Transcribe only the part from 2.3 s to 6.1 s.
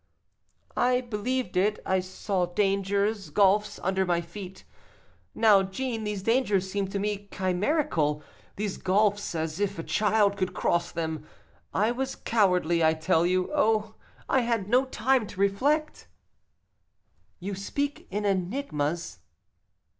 dangers, gulfs under my feet. Now, Jeanne,